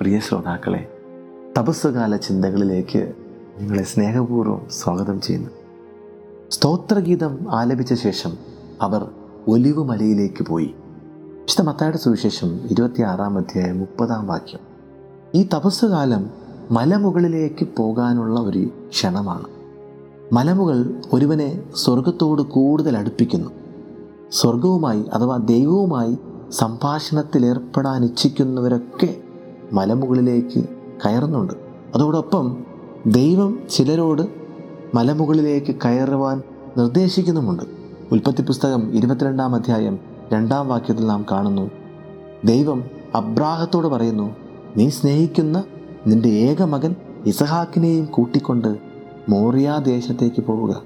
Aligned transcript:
പ്രിയ 0.00 0.20
ശ്രോതാക്കളെ 0.20 0.88
തപസ്സുകാല 1.58 2.16
ചിന്തകളിലേക്ക് 2.16 3.12
നിങ്ങളെ 3.60 3.82
സ്നേഹപൂർവം 3.82 4.60
സ്വാഗതം 4.70 5.20
ചെയ്യുന്നു. 5.20 5.50
സ്തോത്രഗീതം 6.50 7.38
ആലപിച്ച 7.50 7.94
ശേഷം 7.94 8.36
അവർ 8.82 9.08
ഒലിവ് 9.48 9.84
മലയിലേക്ക് 9.84 10.46
പോയി. 10.46 10.74
വിശുദ്ധ 11.22 11.68
മത്തായുടെ 11.68 11.96
സുവിശേഷം 11.96 12.60
ഇരുപത്തിയാറാം 12.70 13.38
അധ്യായം 13.38 13.78
മുപ്പതാം 13.78 14.26
വാക്യം. 14.26 14.60
ഈ 15.34 15.48
തപസ്സുകാലം 15.54 16.30
മലമുകളിലേക്ക് 16.70 17.68
പോകാനുള്ള 17.76 18.40
ഒരു 18.40 18.70
ക്ഷണമാണ്. 18.88 19.46
മലമുകൾ 20.34 21.02
ഒരുവനെ 21.12 21.62
സ്വർഗത്തോട് 21.76 22.42
കൂടുതൽ 22.42 22.96
അടുപ്പിക്കുന്നു. 22.96 23.50
സ്വർഗവുമായി 24.32 25.04
അഥവാ 25.12 25.36
ദൈവവുമായി 25.36 26.18
സംഭാഷണത്തിലേർപ്പെടാൻ 26.52 28.04
ഇച്ഛിക്കുന്നവരൊക്കെ 28.04 29.16
മലമുകളിലേക്ക് 29.72 30.64
കയറുന്നുണ്ട്. 31.06 31.52
അതോടൊപ്പം 31.94 32.56
ദൈവം 33.06 33.62
ചിലരോട് 33.70 34.22
മലമുകളിലേക്ക് 34.94 35.74
കയറുവാൻ 35.84 36.42
നിർദ്ദേശിക്കുന്നുമുണ്ട്. 36.78 37.62
ഉൽപ്പത്തി 38.12 38.42
പുസ്തകം 38.42 38.94
ഇരുപത്തിരണ്ടാം 38.94 39.54
അധ്യായം 39.54 39.98
രണ്ടാം 40.32 40.68
വാക്യത്തിൽ 40.68 41.06
നാം 41.06 41.26
കാണുന്നു 41.30 41.70
ദൈവം 42.44 42.84
അബ്രാഹത്തോട് 43.14 43.86
പറയുന്നു 43.86 44.36
നീ 44.76 44.88
സ്നേഹിക്കുന്ന 44.88 45.64
നിന്റെ 46.06 46.28
ഏക 46.28 46.62
മകൻ 46.62 46.94
ഇസഹാക്കിനെയും 47.26 48.04
കൂട്ടിക്കൊണ്ട് 48.04 48.78
മോറിയാ 49.28 49.76
ദേശത്തേക്ക് 49.76 50.42
പോവുക. 50.42 50.82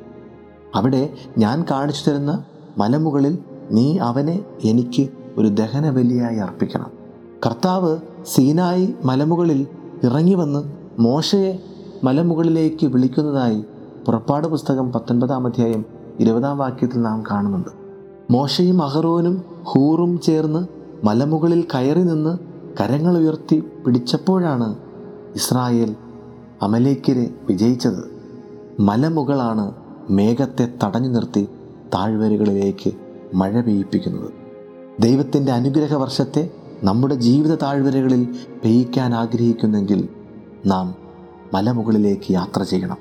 അവിടെ 0.74 1.12
ഞാൻ 1.38 1.64
കാണിച്ചു 1.70 2.10
തരുന്ന 2.10 2.44
മലമുകളിൽ 2.78 3.38
നീ 3.70 3.98
അവനെ 3.98 4.44
എനിക്ക് 4.64 5.21
ഒരു 5.38 5.48
ദഹനബലിയായി 5.48 6.36
അർപ്പിക്കണം. 6.36 6.90
കർത്താവ് 7.46 7.98
സീനായി 8.26 8.94
മലമുകളിൽ 9.04 9.66
ഇറങ്ങി 10.02 10.34
വന്ന് 10.34 10.62
മോശയെ 10.98 11.58
മലമുകളിലേക്ക് 12.04 12.86
വിളിക്കുന്നതായി 12.86 13.64
പുറപ്പാട് 14.06 14.46
പുസ്തകം 14.46 14.92
പത്തൊൻപതാം 14.92 15.46
അധ്യായം 15.46 15.84
ഇരുപതാം 16.20 16.58
വാക്യത്തിൽ 16.58 17.02
നാം 17.02 17.24
കാണുന്നുണ്ട്. 17.30 17.68
മോശയും 18.30 18.82
അഹറോനും 18.82 19.44
ഹൂറും 19.64 20.20
ചേർന്ന് 20.20 20.66
മലമുകളിൽ 21.06 21.62
കയറി 21.74 22.02
നിന്ന് 22.02 22.38
കരങ്ങൾ 22.80 23.18
ഉയർത്തി 23.18 23.64
പിടിച്ചപ്പോഴാണ് 23.86 24.76
ഇസ്രായേൽ 25.34 25.96
അമലേക്കിനെ 26.62 27.34
വിജയിച്ചത്. 27.48 28.12
മലമുകളാണ് 28.80 29.72
മേഘത്തെ 30.10 30.68
തടഞ്ഞു 30.84 31.08
നിർത്തി 31.08 31.48
താഴ്വരകളിലേക്ക് 31.94 32.92
മഴ 33.34 33.60
പെയ്യിപ്പിക്കുന്നത്. 33.60 34.41
ദൈവത്തിന്റെ 35.00 35.52
അനുഗ്രഹ 35.52 35.94
വർഷത്തെ 35.94 36.50
നമ്മുടെ 36.82 37.14
ജീവിത 37.14 37.54
താഴ്വരകളിൽ 37.54 38.36
പെയ്യിക്കാൻ 38.64 39.14
ആഗ്രഹിക്കുന്നെങ്കിൽ 39.14 40.08
നാം 40.66 40.94
മലമുകളിലേക്ക് 41.54 42.32
യാത്ര 42.32 42.62
ചെയ്യണം. 42.62 42.96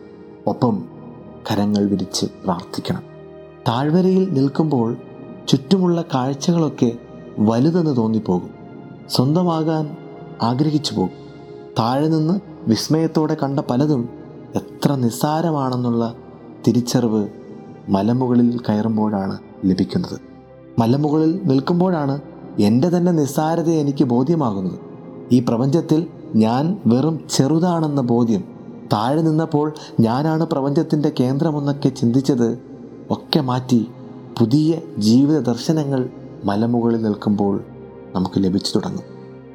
ഒപ്പം 0.47 0.85
കരങ്ങൾ 1.51 1.89
വിരിച്ച് 1.89 2.25
പ്രാർത്ഥിക്കണം. 2.25 3.03
താഴ്വരയിൽ 3.67 4.33
നിൽക്കുമ്പോൾ 4.33 4.97
ചുറ്റുമുള്ള 5.47 6.03
കാഴ്ചകളൊക്കെ 6.15 6.91
വലുതെന്ന് 7.39 7.97
തോന്നിപ്പോകും. 7.97 8.49
സ്വന്തമാകാൻ 9.09 9.95
ആഗ്രഹിച്ചു 10.41 10.93
പോകും. 10.93 11.09
താഴെ 11.79 12.07
നിന്ന് 12.07 12.39
വിസ്മയത്തോടെ 12.67 13.37
കണ്ട 13.43 13.59
പലതും 13.59 14.09
എത്ര 14.55 14.95
നിസ്സാരമാണെന്നുള്ള 14.95 16.13
തിരിച്ചറിവ് 16.67 17.27
മലമുകളിൽ 17.89 18.59
കയറുമ്പോഴാണ് 18.69 19.39
ലഭിക്കുന്നത്. 19.65 20.30
മലമുകളിൽ 20.79 21.41
നിൽക്കുമ്പോഴാണ് 21.45 22.21
എന്റെ 22.59 22.89
തന്നെ 22.89 23.11
നിസ്സാരത 23.11 23.69
എനിക്ക് 23.69 24.03
ബോധ്യമാകുന്നത്. 24.03 24.79
ഈ 25.31 25.39
പ്രപഞ്ചത്തിൽ 25.39 26.07
ഞാൻ 26.35 26.77
വെറും 26.85 27.19
ചെറുതാണെന്ന 27.29 28.01
ബോധ്യം. 28.01 28.43
താഴെ 28.93 29.21
നിന്നപ്പോൾ 29.21 29.73
ഞാനാണ് 29.99 30.43
പ്രപഞ്ചത്തിന്റെ 30.43 31.11
കേന്ദ്രമെന്നൊക്കെ 31.19 31.89
ചിന്തിച്ചത്. 31.89 32.59
ഒക്കെ 33.11 33.39
മാറ്റി 33.39 33.87
പുതിയ 34.39 34.79
ജീവിത 34.97 35.39
ദർശനങ്ങൾ 35.39 36.09
മലമുകളിൽ 36.45 37.03
നിൽക്കുമ്പോൾ 37.03 37.63
നമുക്ക് 38.15 38.43
ലഭിച്ചു 38.43 38.71
തുടങ്ങും. 38.75 39.03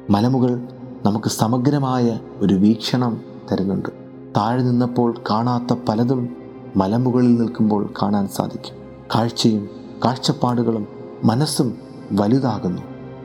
മലമുകൾ 0.09 0.67
നമുക്ക് 1.05 1.27
സമഗ്രമായ 1.27 2.19
ഒരു 2.37 2.53
വീക്ഷണം 2.53 3.21
തരുന്നുണ്ട്. 3.51 3.89
താഴെ 4.37 4.61
നിന്നപ്പോൾ 4.61 5.15
കാണാത്ത 5.31 5.79
പലതും 5.89 6.29
മലമുകളിൽ 6.75 7.35
നിൽക്കുമ്പോൾ 7.35 7.93
കാണാൻ 8.01 8.27
സാധിക്കും. 8.27 8.75
കാഴ്ചയും 9.15 9.69
കാഴ്ചപ്പാടുകളും 10.05 10.96
മനസ്സും 11.23 11.77
വലുതാകുന്നു. 12.11 12.81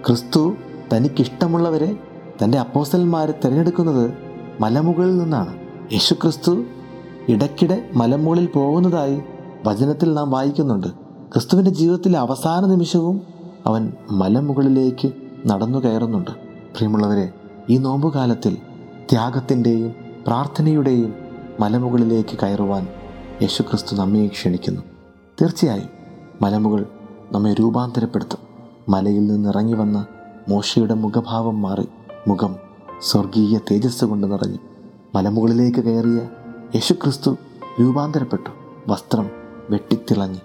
ക്രിസ്തു 0.06 0.54
തനിക്കിഷ്ടമുള്ളവരെ 0.92 1.96
തന്റെ 2.44 2.58
അപ്പോസന്മാരെ 2.58 3.34
തിരഞ്ഞെടുക്കുന്നത് 3.44 4.12
മലമുകളിൽ 4.60 5.18
നിന്നാണ്. 5.18 5.58
യേശു 5.92 6.14
ക്രിസ്തു 6.14 6.64
ഇടയ്ക്കിടെ 7.28 7.90
മലമുകളിൽ 7.94 8.46
പോകുന്നതായി 8.46 9.22
വചനത്തിൽ 9.66 10.14
നാം 10.14 10.30
വായിക്കുന്നുണ്ട്. 10.30 10.86
ക്രിസ്തുവിന്റെ 11.32 11.70
ജീവിതത്തിലെ 11.70 12.18
അവസാന 12.18 12.66
നിമിഷവും 12.66 13.22
അവൻ 13.66 13.92
മലമുകളിലേക്ക് 14.10 15.12
നടന്നു 15.46 15.78
കയറുന്നുണ്ട്. 15.78 16.30
പ്രിയമുള്ളവരെ 16.74 17.32
ഈ 17.70 17.78
നോമ്പുകാലത്തിൽ 17.78 18.56
ത്യാഗത്തിന്റെയും 19.10 19.94
പ്രാർത്ഥനയുടെയും 20.26 21.14
മലമുകളിലേക്ക് 21.60 22.38
കയറുവാൻ 22.38 22.88
യേശുക്രിസ്തു 23.42 23.96
നമ്മെ 23.96 24.26
ക്ഷണിക്കുന്നു. 24.26 24.80
തീർച്ചയായും 25.42 25.88
മലമുകൾ 26.42 26.86
നമ്മെ 27.32 27.52
രൂപാന്തരപ്പെടുത്തും. 27.52 28.38
മലയിൽ 28.88 29.26
നിന്ന് 29.26 29.48
ഇറങ്ങി 29.48 29.74
വന്ന 29.74 30.06
മോശയുടെ 30.48 30.94
മുഖഭാവം 30.94 31.62
മാറി. 31.62 31.88
മുഖം 32.28 32.56
സ്വർഗീയ 33.02 33.58
തേജസ് 33.70 34.04
കൊണ്ട് 34.04 34.32
നിറഞ്ഞു. 34.32 34.58
മലമുകളിലേക്ക് 35.14 35.80
കയറിയ 35.80 36.18
യേശുക്രിസ്തു 36.74 37.36
രൂപാന്തരപ്പെട്ടു. 37.80 38.50
വസ്ത്രം 38.88 39.30
വെട്ടിത്തിളഞ്ഞ് 39.70 40.38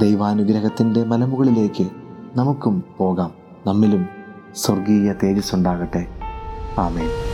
ദൈവാനുഗ്രഹത്തിന്റെ 0.00 1.04
മലമുകളിലേക്ക് 1.04 1.88
നമുക്കും 2.36 2.84
പോകാം. 2.98 3.30
നമ്മിലും 3.66 4.06
സ്വർഗീയ 4.56 5.12
തേജസ് 5.12 5.54
ഉണ്ടാകട്ടെ 5.54 6.08
ആമേൻ. 6.78 7.33